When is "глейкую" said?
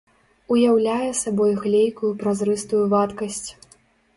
1.65-2.11